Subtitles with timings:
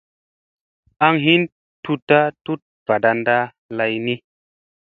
[1.07, 1.41] Aŋ hin
[1.83, 3.37] tutta tut varanda
[3.77, 4.15] lay ni.